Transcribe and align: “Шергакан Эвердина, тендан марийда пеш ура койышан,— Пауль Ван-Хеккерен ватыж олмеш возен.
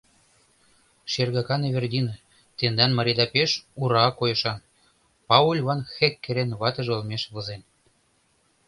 “Шергакан 1.11 1.61
Эвердина, 1.69 2.15
тендан 2.57 2.91
марийда 2.97 3.25
пеш 3.33 3.51
ура 3.81 4.03
койышан,— 4.19 4.59
Пауль 5.27 5.61
Ван-Хеккерен 5.67 6.49
ватыж 6.61 6.87
олмеш 6.95 7.23
возен. 7.33 7.61